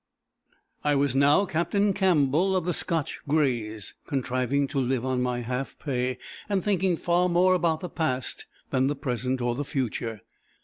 [0.83, 5.77] _I was now Captain Campbell, of the Scotch Greys, contriving to live on my half
[5.77, 6.17] pay,
[6.49, 10.21] and thinking far more about the past than the present or the future.